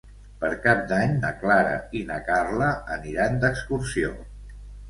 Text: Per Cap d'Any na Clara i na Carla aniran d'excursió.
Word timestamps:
Per 0.43 0.49
Cap 0.63 0.79
d'Any 0.91 1.13
na 1.25 1.31
Clara 1.43 1.75
i 2.01 2.03
na 2.13 2.19
Carla 2.31 2.73
aniran 2.99 3.41
d'excursió. 3.45 4.15